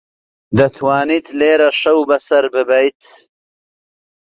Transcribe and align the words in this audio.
دەتوانیت 0.57 1.25
لێرە 1.39 1.69
شەو 1.81 1.99
بەسەر 2.09 2.45
ببەیت. 2.53 3.01